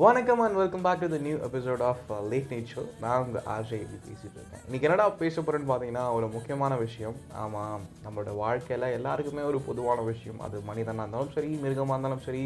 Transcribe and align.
வணக்கம் 0.00 0.40
and 0.42 0.56
welcome 0.58 0.84
back 0.84 1.00
to 1.00 1.08
the 1.12 1.16
new 1.24 1.36
episode 1.46 1.82
of 1.88 2.04
late 2.30 2.46
night 2.52 2.70
show 2.70 2.82
நான் 3.02 3.22
உங்கள் 3.24 3.42
RJ 3.54 3.78
இப்படி 3.80 3.98
பேசிட்டு 4.04 4.38
இருக்கேன். 4.38 4.62
இன்றைக்கி 4.66 4.86
என்னடா 4.88 5.06
பேச 5.22 5.34
போகிறேன்னு 5.40 5.68
பார்த்தீங்கன்னா 5.70 6.04
ஒரு 6.16 6.26
முக்கியமான 6.36 6.76
விஷயம். 6.82 7.16
ஆமாம் 7.42 7.82
நம்மளோட 8.04 8.30
வாழ்க்கையில் 8.40 8.86
எல்லாருக்குமே 8.98 9.42
ஒரு 9.50 9.58
பொதுவான 9.68 10.00
விஷயம். 10.08 10.38
அது 10.46 10.56
மனிதனாக 10.68 11.04
இருந்தாலும் 11.04 11.34
சரி 11.36 11.50
மிருகமாக 11.64 11.96
இருந்தாலும் 11.96 12.24
சரி 12.28 12.42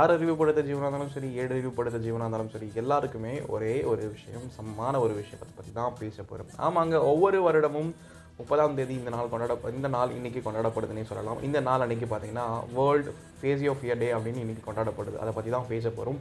ஆறு 0.00 0.12
அறிவுப்படுத்த 0.16 0.64
ஜீவனாக 0.68 0.88
இருந்தாலும் 0.88 1.14
சரி 1.16 1.30
ஏழு 1.40 1.52
அறிவுப்படுத்த 1.58 2.02
ஜீவனாக 2.06 2.26
இருந்தாலும் 2.26 2.52
சரி 2.56 2.70
எல்லாருக்குமே 2.84 3.34
ஒரே 3.56 3.74
ஒரு 3.94 4.04
விஷயம் 4.14 4.46
சமமான 4.58 5.00
ஒரு 5.06 5.16
விஷயத்தை 5.22 5.50
பற்றி 5.56 5.74
தான் 5.80 5.98
பேச 6.04 6.16
போகிறோம் 6.22 6.54
ஆமாங்க 6.68 7.02
ஒவ்வொரு 7.12 7.40
வருடமும் 7.48 7.92
முப்பதாம் 8.38 8.78
தேதி 8.78 8.94
இந்த 9.00 9.10
நாள் 9.18 9.34
கொண்டாட 9.34 9.56
இந்த 9.78 9.88
நாள் 9.98 10.16
இன்றைக்கி 10.20 10.40
கொண்டாடப்படுதுன்னே 10.44 11.08
சொல்லலாம். 11.10 11.42
இந்த 11.48 11.58
நாள் 11.68 11.84
அன்றைக்கி 11.86 12.08
பார்த்தீங்கன்னா 12.12 12.48
world 12.78 13.12
face 13.40 13.68
of 13.72 13.84
fear 13.88 14.02
day 14.04 14.10
அப்படின்னு 14.16 14.44
இன்றைக்கி 14.46 14.64
கொண்டாடப்படுது. 14.66 15.20
அதை 15.24 15.32
பற்றி 15.36 15.52
தான் 15.56 15.70
பேச 15.74 15.88
போகிறோம் 15.90 16.20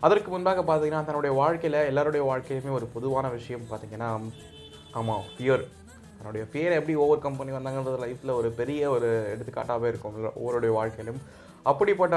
அதற்கு 0.00 0.30
முன்பாக 0.30 0.62
பார்த்தீங்கன்னா 0.62 1.04
தன்னுடைய 1.08 1.32
வாழ்க்கையில் 1.36 1.80
எல்லாருடைய 1.90 2.22
வாழ்க்கையிலுமே 2.30 2.72
ஒரு 2.78 2.86
பொதுவான 2.94 3.28
விஷயம் 3.28 3.66
பார்த்தீங்கன்னா 3.70 4.10
ஆமாம் 4.92 5.26
ஃபியர் 5.32 5.64
தன்னுடைய 6.18 6.46
ஃபியரை 6.50 6.74
எப்படி 6.80 6.94
ஓவர் 7.04 7.22
கம் 7.24 7.38
பண்ணி 7.38 7.52
வந்தாங்கன்றது 7.56 7.98
லைஃப்பில் 8.04 8.36
ஒரு 8.36 8.48
பெரிய 8.50 8.90
ஒரு 8.90 9.08
எடுத்துக்காட்டாகவே 9.32 9.88
இருக்கும். 9.92 10.14
ஒவ்வொருடைய 10.40 10.72
வாழ்க்கையிலும். 10.78 11.20
அப்படிப்பட்ட 11.62 12.16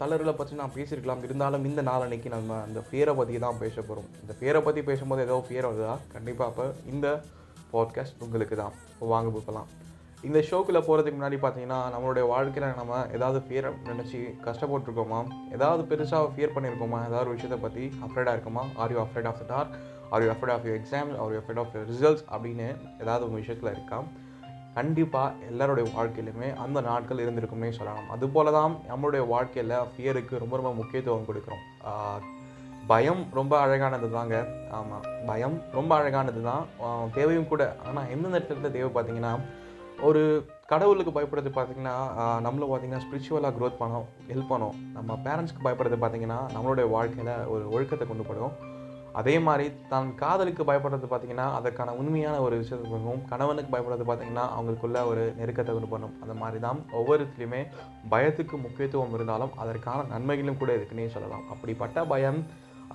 தளர்களை 0.00 0.32
பற்றி 0.32 0.54
நான் 0.60 0.74
பேசியிருக்கலாம். 0.76 1.22
இருந்தாலும் 1.26 1.64
இந்த 1.64 1.82
நாளன்னைக்கு 1.82 2.28
நம்ம 2.36 2.60
அந்த 2.66 2.80
ஃபியரை 2.88 3.14
பற்றி 3.16 3.38
தான் 3.38 3.60
பேச 3.62 3.76
போகிறோம் 3.80 4.08
இந்த 4.22 4.34
ஃபியரை 4.40 4.62
பற்றி 4.62 4.82
பேசும்போது 4.82 5.22
ஏதோ 5.22 5.44
ஃபியர் 5.46 5.68
வருதா? 5.70 5.96
கண்டிப்பாக 6.12 6.50
அப்போ 6.50 6.66
இந்த 6.92 7.20
பாட்காஸ்ட் 7.72 8.22
உங்களுக்கு 8.26 8.56
தான். 8.56 8.72
வாங்க 8.98 9.30
போகலாம். 9.38 9.68
இந்த 10.28 10.38
ஷோக்குள்ளே 10.48 10.80
போகிறதுக்கு 10.84 11.18
முன்னாடி 11.18 11.38
பார்த்தீங்கன்னா 11.42 11.78
நம்மளுடைய 11.94 12.24
வாழ்க்கையில் 12.32 12.76
நம்ம 12.78 13.00
ஏதாவது 13.16 13.38
ஃபியர் 13.46 13.66
நினச்சி 13.88 14.18
கஷ்டப்பட்டுருக்கோமா? 14.46 15.18
ஏதாவது 15.56 15.82
பெருசாக 15.90 16.28
ஃபியர் 16.34 16.54
பண்ணியிருக்கோமா 16.54 16.98
ஏதாவது 17.08 17.24
ஒரு 17.24 17.34
விஷயத்தை 17.36 17.58
பற்றி 17.64 17.84
அஃப்ரைடாக 18.06 18.34
இருக்குமா? 18.36 18.62
Are 18.82 18.92
you 18.94 18.98
afraid 19.04 19.28
of 19.30 19.40
the 19.40 19.46
dark 19.54 19.74
are 20.12 20.22
you 20.24 20.28
afraid 20.34 20.54
of 20.54 20.66
you 20.68 20.72
exams 20.80 21.16
are 21.22 21.32
you 21.34 21.38
afraid 21.40 21.60
of 21.62 21.74
you 21.76 21.82
results 21.90 22.24
அப்படின்னு 22.34 22.68
ஏதாவது 23.02 23.22
ஒரு 23.26 23.34
விஷயத்தில் 23.40 23.70
இருக்கா? 23.74 23.98
கண்டிப்பாக 24.78 25.48
எல்லாருடைய 25.50 25.86
வாழ்க்கையிலுமே 25.96 26.48
அந்த 26.64 26.78
நாட்கள் 26.88 27.22
இருந்திருக்கும்னே 27.24 27.70
சொல்லலாம். 27.78 28.08
அதுபோல 28.14 28.54
தான் 28.58 28.72
நம்மளுடைய 28.92 29.24
வாழ்க்கையில் 29.34 29.74
ஃபியருக்கு 29.92 30.40
ரொம்ப 30.44 30.54
ரொம்ப 30.60 30.72
முக்கியத்துவம் 30.80 31.28
கொடுக்குறோம். 31.28 31.62
பயம் 32.92 33.22
ரொம்ப 33.40 33.54
அழகானது 33.64 34.08
தாங்க 34.16 34.36
ஆமாம் 34.78 35.04
பயம் 35.28 35.58
ரொம்ப 35.76 35.92
அழகானது 35.98 36.40
தான் 36.48 36.64
தேவையும் 37.18 37.50
கூட. 37.52 37.62
ஆனால் 37.88 38.08
எந்தெந்த 38.14 38.40
இடத்துல 38.40 38.72
தேவை 38.78 38.90
பார்த்தீங்கன்னா 38.96 39.34
ஒரு 40.08 40.22
கடவுளுக்கு 40.72 41.12
பயப்படுறது 41.16 41.50
பார்த்திங்கன்னா 41.56 41.96
நம்மளும் 42.44 42.70
பார்த்தீங்கன்னா 42.70 43.04
ஸ்பிரிச்சுவலாக 43.04 43.54
க்ரோத் 43.56 43.80
பண்ணோம் 43.80 44.06
ஹெல்ப் 44.30 44.52
பண்ணோம். 44.52 44.76
நம்ம 44.96 45.18
பேரண்ட்ஸ்க்கு 45.26 45.64
பயப்படுறது 45.66 45.98
பார்த்தீங்கன்னா 46.02 46.38
நம்மளுடைய 46.54 46.86
வாழ்க்கையில் 46.94 47.34
ஒரு 47.54 47.64
ஒழுக்கத்தை 47.74 48.06
கொண்டு 48.08 48.26
போடும். 48.28 48.54
அதே 49.20 49.34
மாதிரி 49.46 49.66
தான் 49.90 50.08
காதலுக்கு 50.20 50.62
பயப்படுறது 50.68 51.08
பார்த்தீங்கன்னா 51.10 51.46
அதற்கான 51.58 51.92
உண்மையான 52.00 52.36
ஒரு 52.46 52.54
விஷயத்தை 52.62 52.86
பண்ணும் 52.92 53.20
கணவனுக்கு 53.32 53.72
பயப்படுறது 53.74 54.04
பார்த்திங்கன்னா 54.08 54.46
அவங்களுக்குள்ள 54.54 55.00
ஒரு 55.10 55.24
நெருக்கத்தை 55.40 55.74
கொண்டு 55.74 55.90
பண்ணும் 55.92 56.14
அந்த 56.22 56.34
மாதிரி 56.40 56.60
தான் 56.66 56.80
ஒவ்வொருத்திலையுமே 57.00 57.60
பயத்துக்கு 58.14 58.58
முக்கியத்துவம் 58.64 59.14
இருந்தாலும் 59.18 59.54
அதற்கான 59.64 60.06
நன்மைகளும் 60.14 60.60
கூட 60.62 60.72
இருக்குன்னே 60.78 61.06
சொல்லலாம். 61.16 61.44
அப்படிப்பட்ட 61.54 62.04
பயம் 62.14 62.40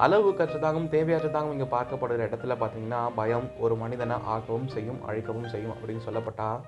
அளவு 0.05 0.29
கற்றதாகவும் 0.39 0.91
தேவையற்றதாகவும் 0.95 1.55
இங்கே 1.55 1.69
பார்க்கப்படுகிற 1.75 2.27
இடத்துல 2.29 2.55
பார்த்தீங்கன்னா 2.59 2.99
பயம் 3.21 3.47
ஒரு 3.65 3.77
மனிதனை 3.83 4.17
ஆக்கவும் 4.35 4.69
செய்யும் 4.75 4.99
அழிக்கவும் 5.07 5.49
செய்யும் 5.53 5.73
அப்படின்னு 5.75 6.05
சொல்லப்பட்டால் 6.09 6.59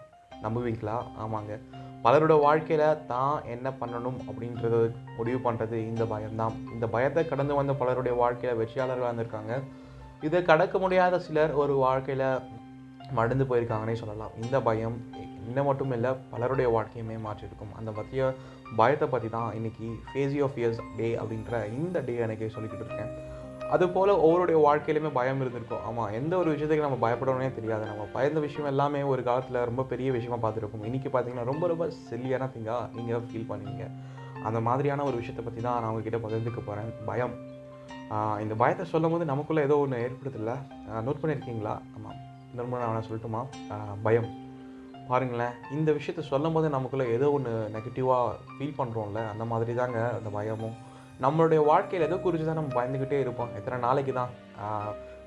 நம்புவீங்களா? 0.45 0.97
ஆமாங்க. 1.23 1.55
பலரோட 2.05 2.35
வாழ்க்கையில் 2.39 3.03
தான் 3.11 3.35
என்ன 3.53 3.67
பண்ணணும் 3.79 4.19
அப்படின்றத 4.29 4.75
முடிவு 5.17 5.39
பண்ணுறது 5.47 5.77
இந்த 5.89 6.05
பயம்தான். 6.05 6.55
இந்த 6.75 6.87
பயத்தை 6.87 7.23
கடந்து 7.27 7.55
வந்த 7.59 7.73
பலருடைய 7.73 8.15
வாழ்க்கையில் 8.21 8.59
வெற்றியாளர்களாக 8.61 9.11
இருந்திருக்காங்க. 9.11 9.55
இதை 10.27 10.39
கடக்க 10.43 10.77
முடியாத 10.79 11.19
சிலர் 11.19 11.53
ஒரு 11.53 11.75
வாழ்க்கையில் 11.85 12.25
மடந்து 13.17 13.45
போயிருக்காங்கன்னே 13.49 13.95
சொல்லலாம். 14.01 14.33
இந்த 14.43 14.57
பயம் 14.67 14.97
இன்னும் 15.47 15.67
மட்டும் 15.69 15.91
இல்லை 15.91 16.11
பலருடைய 16.31 16.67
வாழ்க்கையுமே 16.75 17.15
மாற்றிருக்கும் 17.27 17.73
அந்த 17.79 17.91
பற்றிய 17.91 18.33
பயத்தை 18.79 19.07
பற்றி 19.09 19.29
தான் 19.29 19.49
இன்றைக்கி 19.59 19.87
ஃபேஸி 20.09 20.39
ஆஃப் 20.47 20.57
இயர்ஸ் 20.61 20.81
டே 20.99 21.07
அப்படின்ற 21.21 21.63
இந்த 21.79 21.99
டே 22.07 22.15
எனக்கு 22.25 22.51
சொல்லிக்கிட்டு 22.55 22.85
இருக்கேன். 22.87 23.11
அது 23.75 23.85
போல் 23.95 24.11
ஒவ்வொருடைய 24.25 24.57
வாழ்க்கையிலுமே 24.65 25.09
பயம் 25.17 25.41
இருந்திருக்கும். 25.43 25.83
ஆமாம் 25.89 26.13
எந்த 26.19 26.33
ஒரு 26.41 26.49
விஷயத்துக்கு 26.53 26.85
நம்ம 26.85 26.97
பயப்படணும்னே 27.03 27.49
தெரியாது. 27.57 27.83
நம்ம 27.91 28.07
பயந்த 28.15 28.39
விஷயம் 28.45 28.69
எல்லாமே 28.71 29.01
ஒரு 29.11 29.21
காலத்தில் 29.27 29.65
ரொம்ப 29.69 29.83
பெரிய 29.91 30.09
விஷயமா 30.15 30.37
பார்த்துருப்போம் 30.45 30.87
இன்றைக்கி 30.89 31.09
பார்த்தீங்கன்னா 31.13 31.45
ரொம்ப 31.51 31.67
ரொம்ப 31.71 31.85
சில்லியான 32.09 32.49
திங்காக 32.55 32.89
நீங்கள் 32.97 33.23
ஃபீல் 33.29 33.47
பண்ணுவீங்க. 33.51 33.85
அந்த 34.47 34.59
மாதிரியான 34.67 35.05
ஒரு 35.09 35.15
விஷயத்தை 35.21 35.45
பற்றி 35.47 35.61
தான் 35.67 35.79
நான் 35.81 35.91
உங்ககிட்ட 35.93 36.19
பகிர்ந்துக்க 36.25 36.61
போகிறேன் 36.67 36.91
பயம். 37.09 37.33
இந்த 38.43 38.53
பயத்தை 38.61 38.85
சொல்லும் 38.93 39.13
போது 39.13 39.25
நமக்குள்ளே 39.31 39.61
ஏதோ 39.67 39.75
ஒன்று 39.83 40.03
ஏற்படுதில்ல? 40.05 40.53
நோட் 41.07 41.21
பண்ணியிருக்கீங்களா 41.21 41.73
ஆமாம் 41.95 42.17
இந்த 42.51 42.61
முறை 42.69 42.87
நான் 42.93 43.07
சொல்லட்டுமா? 43.09 43.41
பயம். 44.07 44.29
பாருங்களேன் 45.09 45.53
இந்த 45.77 45.89
விஷயத்த 45.97 46.21
சொல்லும் 46.31 46.55
போது 46.55 46.67
நமக்குள்ளே 46.75 47.05
ஏதோ 47.17 47.27
ஒன்று 47.37 47.53
நெகட்டிவாக 47.75 48.35
ஃபீல் 48.55 48.79
பண்ணுறோம்ல 48.79 49.21
அந்த 49.33 49.45
மாதிரி 49.51 49.73
தாங்க 49.79 49.99
அந்த 50.17 50.29
பயமும். 50.37 50.75
நம்மளுடைய 51.23 51.61
வாழ்க்கையில் 51.69 52.07
எதோ 52.07 52.17
குறித்து 52.25 52.45
தான் 52.47 52.59
நம்ம 52.59 52.73
பயந்துக்கிட்டே 52.77 53.17
இருப்போம். 53.23 53.51
எத்தனை 53.59 53.77
நாளைக்கு 53.87 54.13
தான் 54.19 54.31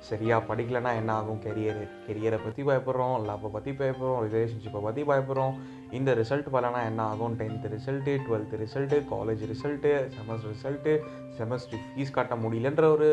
சரியாக 0.08 0.46
படிக்கலைன்னா 0.48 0.90
என்ன 1.00 1.10
ஆகும்? 1.18 1.38
கெரியரு 1.44 1.84
கெரியரை 2.06 2.38
பற்றி 2.46 2.62
பயப்படுறோம் 2.68 3.14
லவ்வை 3.28 3.50
பற்றி 3.54 3.72
பயப்படுறோம் 3.80 4.18
ரிலேஷன்ஷிப்பை 4.26 4.80
பற்றி 4.86 5.02
பயப்படுறோம். 5.10 5.54
இந்த 5.98 6.10
ரிசல்ட் 6.20 6.50
வரலனா 6.56 6.80
என்ன 6.90 7.00
ஆகும்? 7.12 7.36
Tenth 7.40 7.70
result 7.76 8.14
twelfth 8.26 8.60
result 8.64 8.98
college 9.12 9.44
result 9.52 9.92
semester 10.16 10.52
result 10.54 10.94
semester 11.38 11.86
fees 11.92 12.16
கட்ட 12.18 12.36
முடியலன்ற 12.44 12.84
ஒரு 12.96 13.08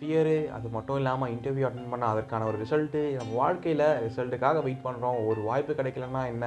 ஃபியரு 0.00 0.36
அது 0.56 0.66
மட்டும் 0.74 0.98
இல்லாமல் 1.00 1.32
இன்டர்வியூ 1.36 1.64
அட்டன் 1.68 1.92
பண்ண 1.92 2.04
அதற்கான 2.14 2.46
ஒரு 2.50 2.58
ரிசல்ட்டு 2.64 3.00
நம்ம 3.20 3.32
வாழ்க்கையில் 3.42 3.86
ரிசல்ட்டுக்காக 4.04 4.60
வெயிட் 4.66 4.84
பண்ணுறோம் 4.84 5.16
ஒரு 5.30 5.40
வாய்ப்பு 5.48 5.72
கிடைக்கலன்னா 5.80 6.22
என்ன? 6.34 6.46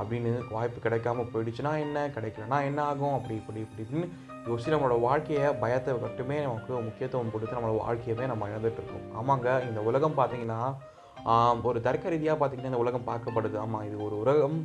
அப்படின்னு 0.00 0.30
வாய்ப்பு 0.54 0.78
கிடைக்காம 0.86 1.26
போயிடுச்சுன்னா 1.32 1.74
என்ன? 1.86 2.06
கிடைக்கலன்னா 2.16 2.60
என்ன 2.68 2.80
ஆகும்? 2.92 3.16
அப்படி 3.18 3.36
இப்படி 3.42 3.60
இப்படின்னு 3.66 4.08
யோசிச்சு 4.48 4.74
நம்மளோட 4.74 4.96
வாழ்க்கையை 5.06 5.46
பயத்தை 5.62 5.92
மட்டுமே 6.04 6.36
நமக்கு 6.46 6.72
முக்கியத்துவம் 6.88 7.32
கொடுத்து 7.34 7.56
நம்மளோட 7.56 7.76
வாழ்க்கையவே 7.86 8.26
நம்ம 8.32 8.48
இழந்துட்டுருக்கோம் 8.54 9.06
ஆமாங்க 9.20 9.48
இந்த 9.68 9.80
உலகம் 9.90 10.18
பார்த்தீங்கன்னா 10.20 10.60
ஒரு 11.68 11.78
தர்க்க 11.86 12.12
ரீதியாக 12.12 12.36
பார்த்தீங்கன்னா 12.40 12.70
இந்த 12.72 12.82
உலகம் 12.82 13.06
பார்க்கப்படுது. 13.08 13.56
ஆமாம் 13.62 13.86
இது 13.86 13.96
ஒரு 14.06 14.16
உலகம். 14.24 14.58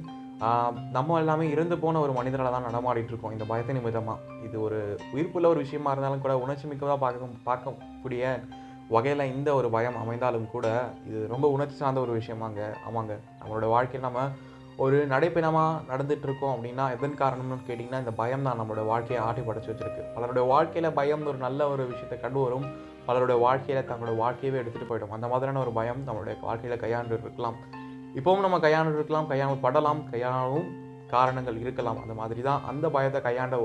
நம்ம 0.95 1.17
எல்லாமே 1.21 1.45
இறந்து 1.53 1.75
போன 1.83 1.99
ஒரு 2.05 2.13
மனிதனால 2.17 2.51
தான் 2.53 2.67
நடமாடிட்டு 2.67 3.11
இருக்கோம். 3.11 3.33
இந்த 3.35 3.45
பயத்தை 3.51 3.73
நிமித்தமாக 3.77 4.35
இது 4.45 4.57
ஒரு 4.65 4.79
உயிர்ப்புள்ள 5.13 5.47
ஒரு 5.53 5.59
விஷயமா 5.65 5.91
இருந்தாலும் 5.93 6.23
கூட 6.25 6.35
உணர்ச்சி 6.43 6.67
மிக்கதாக 6.71 6.99
பார்க்க 7.03 7.49
பார்க்கக்கூடிய 7.49 8.23
வகையில் 8.95 9.31
இந்த 9.35 9.49
ஒரு 9.59 9.67
பயம் 9.75 9.99
அமைந்தாலும் 10.03 10.47
கூட 10.53 10.67
இது 11.09 11.19
ரொம்ப 11.33 11.49
உணர்ச்சி 11.55 11.77
சார்ந்த 11.81 12.03
ஒரு 12.05 12.13
விஷயமாங்க. 12.21 12.61
ஆமாங்க 12.87 13.15
நம்மளோட 13.41 13.67
வாழ்க்கையில் 13.75 14.07
நம்ம 14.09 14.23
ஒரு 14.83 14.97
நடைப்பயணமாக 15.11 15.81
நடந்துட்டு 15.89 16.25
இருக்கோம் 16.27 16.53
அப்படின்னா 16.53 16.85
எதன் 16.95 17.17
காரணம்னு 17.21 17.65
கேட்டிங்கன்னா 17.67 17.99
இந்த 18.03 18.13
பயம் 18.21 18.45
தான் 18.47 18.57
நம்மளோட 18.59 18.83
வாழ்க்கையை 18.91 19.19
ஆட்டி 19.25 19.41
படைச்சு 19.47 19.69
வச்சிருக்கு. 19.71 20.03
பலருடைய 20.15 20.43
வாழ்க்கையில் 20.51 20.95
பயம் 20.99 21.25
ஒரு 21.31 21.39
நல்ல 21.45 21.67
ஒரு 21.73 21.83
விஷயத்தை 21.91 22.17
கண்டு 22.23 22.39
வரும் 22.45 22.65
பலருடைய 23.07 23.37
வாழ்க்கையில் 23.45 23.87
தங்களோட 23.89 24.13
வாழ்க்கையவே 24.23 24.59
எடுத்துகிட்டு 24.61 24.89
போயிடும். 24.91 25.13
அந்த 25.17 25.27
மாதிரியான 25.31 25.61
ஒரு 25.65 25.71
பயம் 25.79 26.01
நம்மளுடைய 26.07 26.35
வாழ்க்கையில் 26.47 26.81
கையாண்டு 26.83 27.19
இருக்கலாம் 27.25 27.57
இப்போவும் 28.19 28.45
நம்ம 28.45 28.59
கையாண்டு 28.65 28.97
இருக்கலாம் 28.99 29.29
கையாண்டு 29.31 29.63
படலாம் 29.65 30.01
கையாளவும் 30.11 30.69
காரணங்கள் 31.13 31.59
இருக்கலாம். 31.63 31.99
அந்த 32.03 32.15
மாதிரி 32.21 32.41
தான் 32.49 32.63
அந்த 32.71 32.85
பயத்தை 32.95 33.21
கையாண்ட 33.27 33.57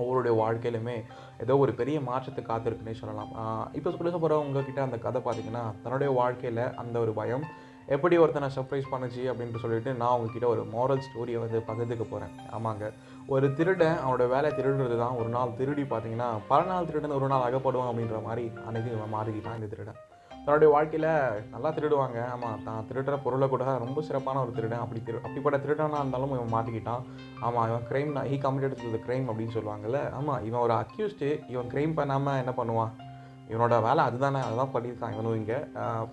ஒவ்வொருடைய 0.00 0.34
வாழ்க்கையிலுமே 0.42 0.96
ஏதோ 1.44 1.54
ஒரு 1.64 1.72
பெரிய 1.80 1.98
மாற்றத்தை 2.08 2.42
காத்திருக்குன்னே 2.50 2.94
சொல்லலாம். 3.00 3.32
இப்போ 3.78 3.90
கொடுக்க 3.98 4.16
போகிற 4.18 4.38
உங்ககிட்ட 4.44 4.80
அந்த 4.86 4.98
கதை 5.06 5.20
பார்த்திங்கன்னா 5.26 5.64
தன்னுடைய 5.84 6.10
வாழ்க்கையில் 6.20 6.64
அந்த 6.82 6.96
ஒரு 7.04 7.14
பயம் 7.20 7.44
எப்படி 7.88 8.18
ஒருத்தனை 8.22 8.48
சர்ப்ரைஸ் 8.56 8.90
பண்ணுச்சு 8.92 9.22
அப்படின்ட்டு 9.30 9.62
சொல்லிட்டு 9.62 9.92
நான் 10.00 10.14
உங்ககிட்ட 10.16 10.46
ஒரு 10.46 10.62
மாரல் 10.74 11.04
ஸ்டோரியை 11.06 11.38
வந்து 11.44 11.58
பகிர்ந்துக்க 11.68 12.04
போகிறேன் 12.10 12.34
ஆமாங்க. 12.56 12.84
ஒரு 13.34 13.46
திருடன் 13.56 13.98
அவனோட 14.02 14.24
வேலை 14.34 14.48
திருடுறது 14.58 14.96
தான் 15.02 15.16
ஒரு 15.20 15.28
நாள் 15.28 15.56
திருடி 15.58 15.82
பார்த்தீங்கன்னா 15.82 16.28
பல 16.50 16.60
நாள் 16.70 16.88
திருடன் 16.90 17.16
ஒரு 17.18 17.28
நாள் 17.32 17.46
அகப்படுவான் 17.48 17.90
அப்படின்ற 17.90 18.20
மாதிரி 18.28 18.52
அன்றைக்கி 18.68 18.90
இவன் 18.96 19.14
மாறிக்கிட்டான் 19.16 19.58
இந்த 19.58 19.70
திருடன். 19.74 19.98
தன்னுடைய 20.44 20.68
வாழ்க்கையில் 20.74 21.08
நல்லா 21.54 21.70
திருடுவாங்க. 21.76 22.18
ஆமாம் 22.34 22.62
தான் 22.66 22.86
திருடுற 22.88 23.16
பொருளை 23.24 23.46
கூட 23.48 23.64
ரொம்ப 23.84 24.02
சிறப்பான 24.08 24.40
ஒரு 24.44 24.52
திருடன். 24.56 24.82
அப்படி 24.84 25.00
திரு 25.08 25.18
அப்படிப்பட்ட 25.24 25.58
திருடனாக 25.64 26.02
இருந்தாலும் 26.02 26.34
இவன் 26.36 26.54
மாட்டிக்கிட்டான். 26.54 27.02
ஆமாம் 27.46 27.68
இவன் 27.70 27.86
crime 27.90 28.12
he 28.30 28.38
committed 28.46 28.80
to 28.82 29.00
crime 29.06 29.28
அப்படின்னு 29.30 29.56
சொல்லுவாங்கல்ல. 29.56 30.12
ஆமாம் 30.18 30.44
இவன் 30.48 30.64
ஒரு 30.66 30.74
அக்யூஸ்டு 30.82 31.40
இவன் 31.54 31.70
க்ரைம் 31.74 31.94
பண்ணாமல் 32.00 32.40
என்ன 32.44 32.54
பண்ணுவான்? 32.60 32.92
இவனோட 33.52 33.82
வேலை 33.88 34.04
அதுதானே 34.08 34.40
அதுதான் 34.46 34.72
பண்ணியிருக்கான் 34.74 35.14
இவனும் 35.14 35.38
இங்கே. 35.40 35.58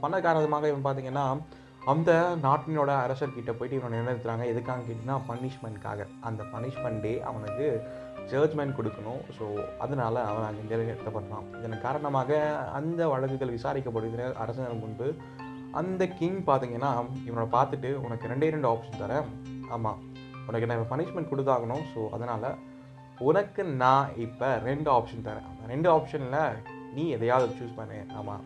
பண்ண 0.04 0.22
காரணமாக 0.28 0.68
இவன் 0.72 0.86
பார்த்தீங்கன்னா 0.86 1.26
அந்த 1.92 2.12
நாட்டினோட 2.46 2.92
அரசர்கிட்ட 3.06 3.52
போயிட்டு 3.58 3.78
இவனை 3.80 4.00
நினைத்துறாங்க 4.02 4.44
எதுக்காக 4.52 4.82
கேட்டிங்கன்னா 4.88 5.18
பனிஷ்மெண்ட்காக 5.30 6.08
அந்த 6.28 6.42
பனிஷ்மெண்ட் 6.54 7.02
டே 7.06 7.14
அவனுக்கு 7.30 7.68
ஜட்ஜ்மெண்ட் 8.32 8.78
கொடுக்கணும். 8.78 9.22
ஸோ 9.38 9.46
அதனால் 9.84 10.20
அவன் 10.30 10.48
அங்கே 10.50 10.80
நிறுத்தப்படுறான் 10.82 11.46
இதன் 11.60 11.84
காரணமாக 11.86 12.40
அந்த 12.80 13.02
வழக்குகள் 13.14 13.56
விசாரிக்கப்படுகிற 13.58 14.24
அரசர் 14.44 14.82
முன்பு 14.84 15.08
அந்த 15.82 16.04
கிங் 16.20 16.42
பார்த்தீங்கன்னா 16.50 16.92
இவனை 17.30 17.48
பார்த்துட்டு 17.58 17.90
உனக்கு 18.06 18.32
ரெண்டே 18.34 18.50
ரெண்டு 18.56 18.70
ஆப்ஷன் 18.74 19.02
தரேன். 19.04 19.28
ஆமாம் 19.76 20.00
உனக்கு 20.50 20.70
நான் 20.70 20.92
பனிஷ்மெண்ட் 20.94 21.32
கொடுத்தாகணும். 21.34 21.84
ஸோ 21.94 22.02
அதனால் 22.16 22.50
உனக்கு 23.30 23.62
நான் 23.84 24.10
இப்போ 24.26 24.50
ரெண்டு 24.70 24.90
ஆப்ஷன் 24.98 25.28
தரேன். 25.28 25.48
அந்த 25.52 25.74
ரெண்டு 25.74 25.90
ஆப்ஷனில் 25.98 26.42
நீ 26.98 27.06
எதையாவது 27.18 27.56
சூஸ் 27.60 27.78
பண்ணு. 27.80 28.00
ஆமாம் 28.22 28.44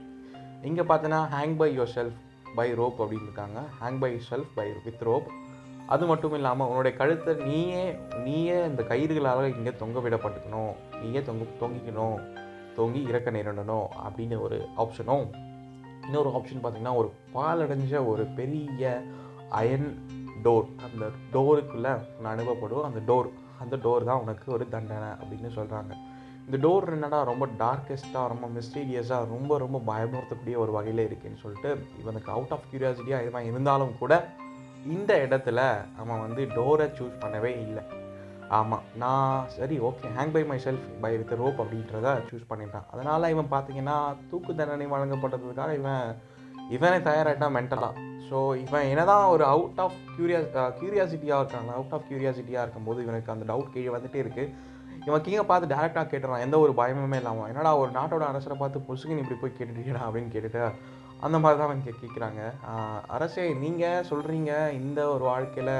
இங்கே 0.69 0.83
பார்த்தோன்னா 0.91 1.21
hang 1.33 1.57
by 1.61 1.69
yourself 1.97 2.19
by 2.55 2.73
rope 2.73 3.01
அப்படின்னு 3.01 3.23
இருக்காங்க 3.23 3.59
hang 3.81 3.99
by 3.99 4.21
self 4.29 4.51
by 4.55 4.67
with 4.83 5.03
rope 5.03 5.29
அது 5.87 6.05
மட்டும் 6.05 6.33
இல்லாமல் 6.33 6.67
உன்னுடைய 6.67 6.97
கழுத்தை 6.97 7.33
நீயே 7.33 7.95
நீயே 8.23 8.65
இந்த 8.65 8.83
கயிறுகளால் 8.83 9.55
இங்கே 9.57 9.73
தொங்க 9.75 9.99
விடப்பட்டுக்கணும். 9.99 10.73
நீயே 11.01 11.21
தொங்க 11.21 11.43
தொங்கிக்கணும். 11.61 12.17
தொங்கி 12.77 13.07
இறக்க 13.07 13.31
நேரிடணும் 13.31 13.87
அப்படின்னு 14.05 14.41
ஒரு 14.41 14.67
ஆப்ஷனும் 14.77 15.25
இன்னொரு 16.05 16.29
ஆப்ஷன் 16.29 16.63
பார்த்தீங்கன்னா 16.63 16.95
ஒரு 16.95 17.11
பாலடைஞ்ச 17.33 18.05
ஒரு 18.05 18.23
பெரிய 18.23 19.01
அயன் 19.49 19.89
டோர் 20.43 20.67
அந்த 20.85 21.05
டோருக்குள்ளே 21.33 22.01
நான் 22.21 22.37
அனுபவப்படும் 22.37 22.83
அந்த 22.83 23.13
டோர் 23.13 23.29
அந்த 23.59 23.75
டோர் 23.75 24.03
தான் 24.03 24.21
உனக்கு 24.21 24.51
ஒரு 24.51 24.69
தண்டனை 24.69 25.07
அப்படின்னு 25.07 25.49
சொல்கிறாங்க 25.55 25.93
இந்த 26.45 26.57
டோர் 26.65 26.93
என்னடா 26.97 27.19
ரொம்ப 27.31 27.45
டார்க்கெஸ்ட்டாக 27.63 28.31
ரொம்ப 28.33 28.45
மிஸ்டீரியஸாக 28.57 29.29
ரொம்ப 29.33 29.57
ரொம்ப 29.63 29.77
பயமுறுத்தக்கூடிய 29.89 30.55
ஒரு 30.63 30.71
வகையில் 30.77 31.03
இருக்குன்னு 31.07 31.43
சொல்லிட்டு 31.43 31.71
இவனுக்கு 32.01 32.31
அவுட் 32.35 32.53
ஆஃப் 32.55 32.67
க்யூரியாசிட்டியாக 32.71 33.25
இதுவாக 33.25 33.49
இருந்தாலும் 33.51 33.97
கூட 34.01 34.13
இந்த 34.95 35.11
இடத்துல 35.25 35.59
அவன் 36.01 36.23
வந்து 36.25 36.43
டோரை 36.57 36.87
சூஸ் 36.99 37.21
பண்ணவே 37.23 37.51
இல்லை. 37.65 37.83
ஆமாம் 38.59 38.85
நான் 39.01 39.43
சரி 39.57 39.75
okay 39.87 40.07
hang 40.17 40.33
by 40.35 40.43
myself 40.63 40.87
by 41.03 41.11
with 41.17 41.33
rope 41.41 41.61
அப்படின்றத 41.63 42.07
சூஸ் 42.29 42.49
பண்ணிட்டான். 42.49 42.87
அதனால் 42.93 43.31
இவன் 43.33 43.51
பார்த்தீங்கன்னா 43.51 43.97
தூக்கு 44.31 44.51
தண்டனை 44.55 44.87
வழங்கப்பட்டதுக்காக 44.95 45.75
இவன் 45.81 46.03
இவனே 46.71 46.99
தயாராகிட்டான் 47.05 47.55
மென்டலாக 47.55 47.93
ஸோ 48.27 48.39
இவன் 48.57 48.89
என்னதான் 48.89 49.25
ஒரு 49.27 49.43
அவுட் 49.45 49.79
ஆஃப் 49.79 49.97
கியூரியா 50.15 50.39
க்யூரியாசிட்டியாக 50.77 51.39
இருக்கான் 51.41 51.73
அவுட் 51.73 51.93
ஆஃப் 51.93 52.05
க்யூரியாசிட்டியாக 52.09 52.63
இருக்கும்போது 52.63 52.99
இவனுக்கு 53.03 53.31
அந்த 53.31 53.45
டவுட் 53.53 53.73
கீழே 53.73 53.89
வந்துட்டே 53.89 54.21
இருக்குது 54.23 54.53
இவன் 55.05 55.21
கீழே 55.21 55.43
பார்த்து 55.43 55.71
டேரெக்டாக 55.73 56.05
கேட்டுறான் 56.07 56.39
எந்த 56.39 56.55
ஒரு 56.59 56.73
பயமுமே 56.73 57.15
இல்லாமல் 57.15 57.47
என்னடா 57.47 57.71
ஒரு 57.77 57.91
நாட்டோட 57.91 58.25
அரசரை 58.27 58.57
பார்த்து 58.57 58.85
பொசுக்குன்னு 58.87 59.23
இப்படி 59.23 59.39
போய் 59.39 59.57
கேட்டுட்டீங்கடா 59.57 60.03
அப்படின்னு 60.07 60.33
கேட்டுட்டு 60.33 60.63
அந்த 61.19 61.37
மாதிரி 61.39 61.57
தான் 61.59 61.67
அவன் 61.67 61.83
கே 61.83 61.91
கேட்குறாங்க 61.93 62.41
அரசே 63.07 63.43
நீங்கள் 63.53 64.05
சொல்கிறீங்க 64.09 64.51
இந்த 64.71 64.99
ஒரு 65.09 65.23
வாழ்க்கையில் 65.23 65.75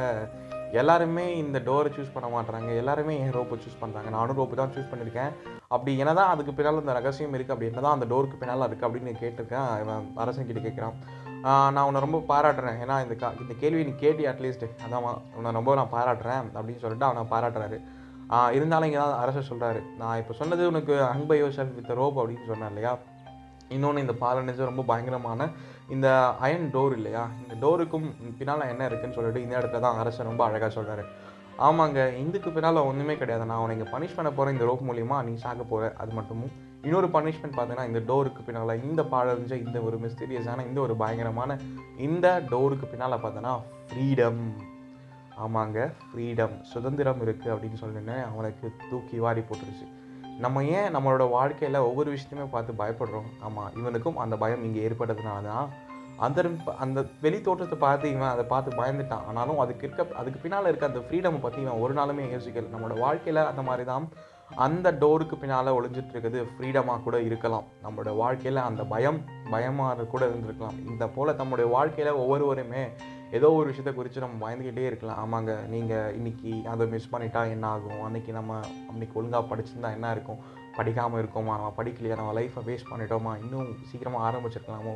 எல்லாருமே 0.80 1.24
இந்த 1.44 1.58
டோரை 1.68 1.90
சூஸ் 1.96 2.14
பண்ண 2.14 2.28
மாட்றாங்க. 2.34 2.70
எல்லாருமே 2.82 3.14
என் 3.24 3.34
ரோப்பை 3.38 3.56
சூஸ் 3.64 3.80
பண்ணுறாங்க 3.82 4.10
நானும் 4.16 4.38
ரோப்பு 4.40 4.60
தான் 4.60 4.74
சூஸ் 4.76 4.90
பண்ணியிருக்கேன். 4.92 5.32
அப்படி 5.76 5.92
என்ன 6.04 6.12
தான் 6.20 6.32
அதுக்கு 6.34 6.54
பின்னால் 6.58 6.82
அந்த 6.84 6.94
ரகசியம் 7.00 7.36
இருக்குது 7.38 7.56
அப்படி 7.56 7.70
என்ன 7.72 7.82
தான் 7.86 7.96
அந்த 7.98 8.08
டோருக்கு 8.12 8.40
பின்னால் 8.42 8.66
இருக்குது 8.68 8.88
அப்படின்னு 8.88 9.14
கேட்டிருக்கேன். 9.24 10.08
அரசன் 10.24 10.48
கிட்ட 10.50 10.62
கேட்குறான். 10.68 10.96
நான் 11.76 11.86
உன்னை 11.90 12.02
ரொம்ப 12.06 12.20
பாராட்டுறேன். 12.32 12.78
ஏன்னா 12.84 12.98
இந்த 13.06 13.16
கா 13.22 13.30
இந்த 13.44 13.54
கேள்வி 13.62 13.84
நீ 13.88 13.94
கேட்டி 14.04 14.26
அட்லீஸ்ட் 14.32 14.66
அதான் 14.86 15.08
உன்னை 15.38 15.52
ரொம்ப 15.60 15.76
நான் 15.80 15.94
பாராட்டுறேன் 15.98 16.44
அப்படின்னு 16.58 16.84
சொல்லிட்டு 16.86 17.10
அவனை 17.10 17.24
பாராட்டுறாரு. 17.36 17.80
இருந்தாலும் 18.58 18.90
இங்கே 18.90 19.00
தான் 19.02 19.22
அரசர் 19.24 19.50
சொல்கிறாரு 19.52 19.80
நான் 20.02 20.20
இப்போ 20.20 20.34
சொன்னது 20.42 20.64
உனக்கு 20.72 20.94
அன்பை 21.14 21.38
யோசல் 21.44 21.74
வித் 21.78 21.98
ரோப் 22.02 22.20
அப்படின்னு 22.22 22.50
சொன்னேன் 22.52 22.72
இல்லையா? 22.74 22.94
இன்னொன்று 23.72 24.02
இந்த 24.02 24.14
பால் 24.14 24.38
பாலனேஜ் 24.38 24.70
ரொம்ப 24.70 24.84
பயங்கரமான 24.84 25.50
இந்த 25.90 26.08
அயன் 26.40 26.68
டோர் 26.74 26.94
இல்லையா? 26.98 27.24
இந்த 27.42 27.56
டோருக்கும் 27.62 28.08
பின்னால் 28.38 28.68
என்ன 28.68 28.86
இருக்குன்னு 28.86 29.16
சொல்லிட்டு 29.16 29.42
இந்த 29.42 29.56
இடத்துல 29.60 29.80
தான் 29.80 29.98
அரசர் 29.98 30.30
ரொம்ப 30.30 30.44
அழகாக 30.46 30.72
சொல்கிறாரு 30.76 31.04
ஆமாங்க 31.68 32.00
இதுக்கு 32.26 32.50
பின்னால் 32.52 32.88
ஒன்றுமே 32.90 33.16
கிடையாது. 33.18 33.46
நான் 33.46 33.64
உனக்கு 33.64 33.86
பனிஷ் 33.94 34.16
பண்ண 34.16 34.30
போகிறேன் 34.32 34.54
இந்த 34.54 34.66
ரோப் 34.66 34.86
மூலிமா 34.90 35.18
நீ 35.24 35.34
சாக 35.36 35.64
போகிற 35.64 35.94
அது 35.98 36.12
மட்டுமும் 36.12 36.54
இன்னொரு 36.84 37.08
பனிஷ்மெண்ட் 37.08 37.58
பார்த்தீங்கன்னா 37.58 37.88
இந்த 37.88 38.02
டோருக்கு 38.10 38.42
பின்னால் 38.46 38.84
இந்த 38.84 39.02
பாலடைஞ்ச 39.12 39.56
இந்த 39.66 39.80
ஒரு 39.80 39.98
மிஸ்டீரியஸான 39.98 40.66
இந்த 40.68 40.82
ஒரு 40.82 40.96
பயங்கரமான 40.96 41.58
இந்த 41.98 42.28
டோருக்கு 42.52 42.86
பின்னால் 42.86 43.22
பார்த்தோன்னா 43.24 43.54
ஃப்ரீடம் 43.90 44.42
ஆமாங்க 45.38 45.80
ஃப்ரீடம் 46.08 46.56
சுதந்திரம் 46.62 47.22
இருக்குது 47.26 47.54
அப்படின்னு 47.54 47.82
சொல்லிட்டு 47.84 48.16
அவனுக்கு 48.32 48.68
தூக்கி 48.90 49.20
வாரி 49.20 49.42
போட்டுருச்சு. 49.42 49.86
நம்ம 50.44 50.64
ஏன் 50.78 50.94
நம்மளோட 50.96 51.24
வாழ்க்கையில் 51.38 51.86
ஒவ்வொரு 51.88 52.10
விஷயத்தையுமே 52.14 52.46
பார்த்து 52.54 52.82
பயப்படுறோம்? 52.82 53.28
ஆமாம் 53.48 53.72
இவனுக்கும் 53.80 54.20
அந்த 54.24 54.36
பயம் 54.44 54.64
இங்கே 54.68 54.84
ஏற்பட்டதுனால 54.88 55.42
தான் 55.50 55.68
அந்த 56.26 56.40
அந்த 56.84 57.00
வெளி 57.24 57.38
தோற்றத்தை 57.46 57.78
பார்த்து 57.84 58.06
இவன் 58.16 58.32
அதை 58.34 58.44
பார்த்து 58.54 58.80
பயந்துட்டான். 58.80 59.26
ஆனாலும் 59.30 59.62
அதுக்கு 59.64 59.86
இருக்க 59.88 60.20
அதுக்கு 60.22 60.40
பின்னால் 60.44 60.70
இருக்க 60.72 60.92
அந்த 60.92 61.02
ஃப்ரீடமை 61.06 61.40
பற்றி 61.46 61.60
இவன் 61.66 61.82
ஒரு 61.84 61.94
நாளுமே 62.00 62.26
யோசிக்கல. 62.34 62.72
நம்மளோட 62.74 62.98
வாழ்க்கையில் 63.06 63.50
அந்த 63.52 63.64
மாதிரி 63.70 63.86
தான் 63.92 64.06
அந்த 64.66 64.88
டோருக்கு 65.02 65.36
பின்னால் 65.42 65.76
ஒளிஞ்சிட்டு 65.78 66.14
இருக்கிறது 66.14 66.40
ஃப்ரீடமாக 66.54 67.04
கூட 67.06 67.18
இருக்கலாம். 67.30 67.68
நம்மளோட 67.84 68.12
வாழ்க்கையில் 68.24 68.68
அந்த 68.70 68.84
பயம் 68.94 69.20
பயமாக 69.54 70.08
கூட 70.14 70.24
இருந்திருக்கலாம். 70.32 70.80
இந்த 70.92 71.06
போல் 71.16 71.40
நம்மளுடைய 71.42 71.70
வாழ்க்கையில் 71.78 72.20
ஒவ்வொருவருமே 72.24 72.84
ஏதோ 73.38 73.52
ஒரு 73.52 73.66
விஷயத்தை 73.66 73.94
குறித்து 73.94 74.24
நம்ம 74.24 74.38
பயந்துக்கிட்டே 74.44 74.86
இருக்கலாம். 74.86 75.20
ஆமாங்க 75.24 75.52
நீங்கள் 75.68 76.16
இன்றைக்கி 76.18 76.64
அதை 76.64 76.88
மிஸ் 76.88 77.12
பண்ணிட்டா 77.12 77.42
என்ன 77.50 77.68
ஆகும்? 77.68 78.02
அன்றைக்கி 78.08 78.32
நம்ம 78.32 78.58
அன்றைக்கி 78.92 79.14
ஒழுங்காக 79.14 79.44
படிச்சிருந்தா 79.52 79.92
என்ன 79.98 80.12
இருக்கும்? 80.12 80.40
படிக்காமல் 80.76 81.22
இருக்கோமா? 81.24 81.54
நம்ம 81.60 81.74
படிக்கலையா? 81.78 82.16
நம்ம 82.16 82.34
லைஃப்பை 82.40 82.64
வேஸ்ட் 82.66 82.92
பண்ணிட்டோமா? 82.92 83.34
இன்னும் 83.44 83.70
சீக்கிரமாக 83.92 84.26
ஆரம்பிச்சிருக்கலாமோ? 84.28 84.96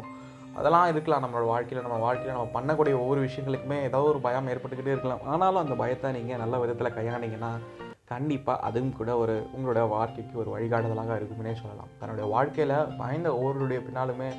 அதெல்லாம் 0.55 0.89
இருக்கலாம். 0.89 1.23
நம்மளோட 1.25 1.45
வாழ்க்கையில் 1.45 1.87
நம்ம 1.87 2.01
வாழ்க்கையில் 2.05 2.35
நம்ம 2.37 2.51
பண்ணக்கூடிய 2.57 2.95
ஒவ்வொரு 3.03 3.21
விஷயங்களுக்குமே 3.27 3.81
ஏதோ 3.81 4.01
ஒரு 4.11 4.19
பயம் 4.19 4.47
ஏற்பட்டுக்கிட்டே 4.47 4.93
இருக்கலாம். 4.95 5.23
ஆனாலும் 5.23 5.63
அந்த 5.63 5.75
பயத்தை 5.83 6.11
நீங்கள் 6.11 6.37
நல்ல 6.37 6.57
விதத்தில் 6.57 6.95
கையாண்டிங்கன்னா 6.97 7.53
கண்டிப்பாக 8.05 8.59
அதுவும் 8.59 8.95
கூட 8.97 9.17
ஒரு 9.17 9.35
உங்களோட 9.55 9.87
வாழ்க்கைக்கு 9.95 10.35
ஒரு 10.41 10.49
வழிகாட்டுதலாக 10.55 11.15
இருக்கும்னே 11.19 11.53
சொல்லலாம். 11.61 11.87
தன்னுடைய 11.99 12.29
வாழ்க்கையில் 12.35 12.77
பயந்த 12.97 13.29
ஒவ்வொருடைய 13.39 13.79
பின்னாலுமே 13.87 14.29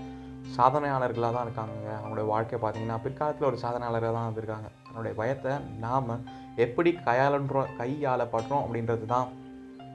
சாதனையாளர்களாக 0.54 1.32
தான் 1.32 1.46
இருக்காங்க 1.46 1.88
அவங்களுடைய 2.00 2.26
வாழ்க்கை 2.26 2.58
பார்த்தீங்கன்னா 2.62 2.98
பிற்காலத்தில் 3.02 3.48
ஒரு 3.48 3.58
சாதனையாளராக 3.62 4.12
தான் 4.12 4.26
இருந்திருக்காங்க 4.28 4.68
தன்னுடைய 4.86 5.16
பயத்தை 5.16 5.52
நாம் 5.78 6.12
எப்படி 6.56 6.90
கையாளன்றோம் 7.08 7.72
கையாளப்படுறோம் 7.78 8.62
அப்படின்றது 8.64 9.06
தான் 9.06 9.28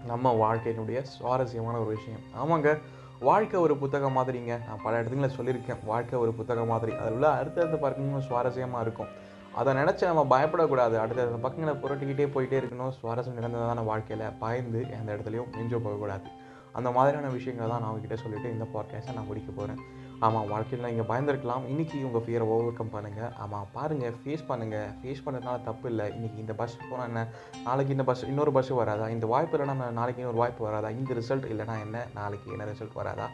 நம்ம 0.06 0.34
வாழ்க்கையினுடைய 0.34 1.02
சுவாரஸ்யமான 1.02 1.78
ஒரு 1.78 1.90
விஷயம். 1.96 2.22
ஆமாங்க 2.42 2.78
வாழ்க்கை 3.20 3.60
ஒரு 3.60 3.78
புத்தகம் 3.78 4.18
மாதிரிங்க. 4.18 4.54
நான் 4.68 4.82
பல 4.84 5.02
இடத்துல 5.02 5.30
சொல்லியிருக்கேன் 5.38 5.82
வாழ்க்கை 5.84 6.20
ஒரு 6.20 6.34
புத்தகம் 6.34 6.68
மாதிரி. 6.68 6.96
அதில் 6.96 7.14
உள்ள 7.14 7.30
அடுத்தடுத்த 7.30 7.78
பக்கங்களும் 7.88 8.28
சுவாரஸ்யமாக 8.30 8.82
இருக்கும். 8.82 9.08
அதை 9.56 9.74
நினச்சி 9.74 10.04
நம்ம 10.06 10.24
பயப்படக்கூடாது. 10.36 10.96
அடுத்தடுத்த 10.96 11.38
பக்கங்களை 11.38 11.76
புரட்டிக்கிட்டே 11.84 12.28
போயிட்டே 12.36 12.58
இருக்கணும். 12.62 12.94
சுவாரஸ்யம் 13.02 13.38
நிறந்ததான 13.40 13.84
வாழ்க்கையில் 13.86 14.26
பயந்து 14.40 14.90
எந்த 15.00 15.08
இடத்துலையும் 15.16 15.52
மிஞ்சு 15.58 15.80
போகக்கூடாது. 15.80 16.28
அந்த 16.74 16.92
மாதிரியான 16.92 17.28
விஷயங்களை 17.28 17.70
தான் 17.70 17.82
நான் 17.82 17.92
அவங்ககிட்ட 17.92 18.14
சொல்லிவிட்டு 18.14 18.52
இந்த 18.52 18.66
பாட்காஸ்ட்டை 18.74 19.14
நான் 19.14 19.28
முடிக்க 19.28 19.52
போகிறேன் 19.52 19.82
ஆமாம் 20.26 20.50
வாழ்க்கையில் 20.52 20.88
நீங்கள் 20.88 21.08
பயந்துருக்கலாம். 21.12 21.64
இன்றைக்கி 21.70 22.00
உங்கள் 22.08 22.24
ஃபியரை 22.26 22.46
ஓவர் 22.54 22.76
கம் 22.80 22.92
பண்ணுங்கள் 22.96 23.32
ஆமாம் 23.44 23.70
பாருங்கள் 23.76 24.18
ஃபேஸ் 24.24 24.44
பண்ணுங்கள் 24.50 24.90
ஃபேஸ் 25.00 25.24
பண்ணுறதுனால 25.26 25.56
தப்பு 25.68 25.86
இல்லை. 25.92 26.06
இன்றைக்கி 26.18 26.38
இந்த 26.44 26.54
பஸ் 26.60 26.76
போனால் 26.90 27.08
என்ன? 27.10 27.22
நாளைக்கு 27.68 27.96
இந்த 27.96 28.06
பஸ் 28.10 28.22
இன்னொரு 28.32 28.52
பஸ்ஸு 28.58 28.76
வராதா? 28.82 29.06
இந்த 29.16 29.28
வாய்ப்பு 29.34 29.58
இல்லைனா 29.58 29.88
நாளைக்கு 30.00 30.22
இன்னொரு 30.24 30.40
வாய்ப்பு 30.42 30.64
வராதா? 30.68 30.90
இந்த 31.00 31.18
ரிசல்ட் 31.20 31.48
இல்லைனா 31.54 31.78
என்ன? 31.86 32.04
நாளைக்கு 32.20 32.54
என்ன 32.56 32.68
ரிசல்ட் 32.72 33.00
வராதா? 33.02 33.28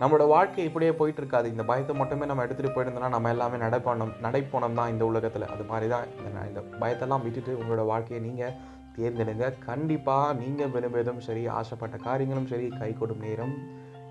நம்மளோட 0.00 0.24
வாழ்க்கை 0.34 0.64
இப்படியே 0.68 0.92
போயிட்டு 1.00 1.20
இருக்காது 1.22 1.46
இந்த 1.54 1.64
பயத்தை 1.70 1.96
மட்டுமே 2.00 2.30
நம்ம 2.30 2.44
எடுத்துகிட்டு 2.46 2.76
போயிருந்தோம்னா 2.76 3.14
நம்ம 3.16 3.30
எல்லாமே 3.34 3.58
நடைப்போனம் 3.66 4.16
நடைப்போனோம் 4.26 4.78
தான் 4.80 4.92
இந்த 4.94 5.04
உலகத்தில். 5.10 5.50
அது 5.54 5.66
மாதிரி 5.70 5.86
தான் 5.94 6.06
இந்த 6.18 6.46
இந்த 6.50 6.62
பயத்தெல்லாம் 6.82 7.24
விட்டுட்டு 7.26 7.52
உங்களோட 7.60 7.84
வாழ்க்கையை 7.92 8.20
நீங்கள் 8.28 8.54
தேர்ந்தெடுங்க. 8.98 9.46
கண்டிப்பாக 9.68 10.36
நீங்கள் 10.42 10.72
விரும்பியதும் 10.76 11.24
சரி 11.28 11.42
ஆசைப்பட்ட 11.60 11.98
காரியங்களும் 12.08 12.50
சரி 12.52 12.68
கை 12.82 12.90
கொடும் 13.00 13.24
நேரம் 13.28 13.56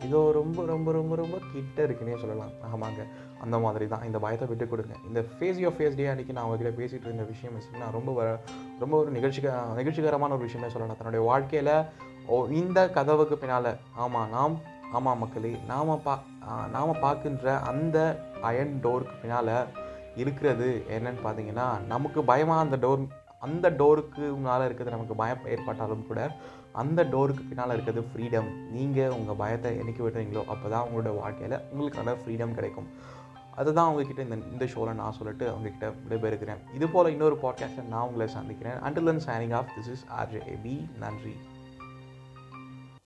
இதோ 0.08 0.20
ரொம்ப 0.38 0.66
ரொம்ப 0.66 0.92
ரொம்ப 0.92 1.16
ரொம்ப 1.16 1.38
கிட்ட 1.54 1.78
இருக்குன்னே 1.88 2.18
சொல்லலாம். 2.24 2.52
ஆமாங்க. 2.74 3.02
அந்த 3.44 3.58
மாதிரி 3.66 3.86
தான் 3.94 4.04
இந்த 4.08 4.20
பயத்தை 4.26 4.48
விட்டு 4.50 4.66
கொடுங்க. 4.68 4.96
இந்த 5.08 5.20
ஃபேஸ் 5.32 5.62
யோ 5.64 5.72
ஃபேஸ் 5.78 5.98
டே 6.00 6.08
அன்றைக்கி 6.12 6.36
நான் 6.38 6.46
உங்ககிட்ட 6.48 6.72
பேசிகிட்டு 6.82 7.10
இருந்த 7.10 7.24
விஷயம் 7.24 7.56
வச்சுன்னா 7.58 7.88
ரொம்ப 7.98 8.38
ரொம்ப 8.84 8.94
ஒரு 9.02 9.12
நிகழ்ச்சிக 9.18 9.54
நிகழ்ச்சிகரமான 9.80 10.36
ஒரு 10.38 10.48
விஷயமே 10.48 10.70
சொல்லலாம். 10.76 11.00
தன்னுடைய 11.02 11.24
வாழ்க்கையில் 11.32 11.74
ஓ 12.28 12.38
இந்த 12.62 12.80
கதவுக்கு 12.98 13.38
பின்னால் 13.38 13.72
ஆமாம் 14.04 14.30
நாம் 14.30 14.56
ஆமாம் 14.98 15.20
மக்களே 15.24 15.52
நாம் 15.72 16.02
பா 16.04 16.14
நாம் 16.72 17.00
பார்க்கின்ற 17.00 17.54
அந்த 17.72 17.98
அயன் 18.42 18.74
டோருக்கு 18.84 19.22
பின்னால் 19.22 19.54
இருக்கிறது 20.16 20.86
என்னன்னு 20.96 21.24
பார்த்தீங்கன்னா 21.24 21.68
நமக்கு 21.88 22.24
பயமாக 22.24 22.66
அந்த 22.66 22.78
டோர் 22.84 23.04
அந்த 23.46 23.70
டோருக்கு 23.80 24.24
முன்னால் 24.36 24.66
இருக்கிறது 24.66 24.96
நமக்கு 24.96 25.16
பயம் 25.22 25.48
ஏற்பட்டாலும் 25.54 26.08
கூட 26.08 26.22
அந்த 26.82 27.04
டோருக்கு 27.14 27.44
பின்னால் 27.50 27.74
இருக்கிறது 27.74 28.02
ஃப்ரீடம் 28.10 28.50
நீங்கள் 28.76 29.16
உங்கள் 29.18 29.40
பயத்தை 29.42 29.72
என்னைக்கு 29.82 30.06
விடுறீங்களோ 30.08 30.44
அப்போ 30.54 30.70
தான் 30.70 30.88
உங்களோட 30.88 31.12
வாழ்க்கையில் 31.20 31.60
உங்களுக்கான 31.74 32.16
ஃப்ரீடம் 32.24 32.58
கிடைக்கும். 32.60 32.90
அதுதான் 33.62 33.90
அவங்கக்கிட்ட 33.90 34.26
இந்த 34.28 34.38
இந்த 34.54 34.66
ஷோவில் 34.72 35.00
நான் 35.02 35.18
சொல்லிட்டு 35.20 35.46
அவங்கக்கிட்ட 35.52 35.92
விடைபெறுகிறேன். 36.10 36.64
இது 36.74 36.88
போல் 36.94 37.12
இன்னொரு 37.12 37.38
பாட்காஸ்ட்டில் 37.44 37.92
நான் 37.94 38.08
உங்களை 38.08 38.28
சந்திக்கிறேன். 38.38 38.80
Until 38.88 39.12
then 39.12 39.26
signing 39.28 39.56
off 39.60 39.74
this 39.76 39.92
is 39.96 40.06
RJ 40.22 40.78
நன்றி. 41.04 41.36